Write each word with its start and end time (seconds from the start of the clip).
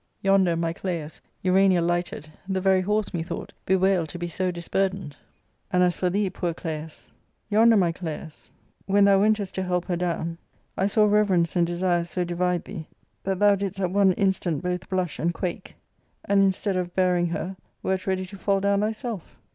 Yonder, 0.23 0.55
my 0.57 0.73
Claius, 0.73 1.21
Jiaoict 1.45 1.73
lifjUted 1.73 2.23
^ 2.23 2.31
the 2.49 2.59
very 2.59 2.81
horse 2.81 3.13
methought 3.13 3.53
bewailed 3.67 4.09
to 4.09 4.17
be 4.17 4.25
50 4.27 4.45
k 4.45 4.47
I': 4.47 4.61
curdeiied; 4.89 5.11
and 5.71 5.83
as 5.83 5.95
for 5.95 6.09
thee, 6.09 6.27
poor 6.31 6.55
Claius, 6.55 7.07
when 7.51 7.59
thou 7.69 7.77
\ 7.79 7.83
ARCADIA.— 7.83 7.93
Book 7.93 8.01
L 8.89 9.03
3 9.05 9.17
wentest 9.19 9.53
to 9.53 9.61
help 9.61 9.85
her 9.85 9.95
down, 9.95 10.39
I 10.75 10.87
saw 10.87 11.05
reverence 11.05 11.55
and 11.55 11.67
desire 11.67 12.03
so( 12.03 12.23
divide 12.23 12.63
thee 12.65 12.87
that 13.25 13.37
thou 13.37 13.53
didst 13.53 13.79
at 13.79 13.91
one 13.91 14.13
instant 14.13 14.63
both 14.63 14.89
blush 14.89 15.19
and 15.19 15.31
\ 15.33 15.33
quake, 15.35 15.75
and 16.25 16.41
instead 16.41 16.77
of 16.77 16.95
bearing 16.95 17.27
her 17.27 17.55
wert 17.83 18.07
ready 18.07 18.25
to 18.25 18.37
fall 18.37 18.59
down 18.59 18.79
j 18.79 18.87
thyself. 18.87 19.37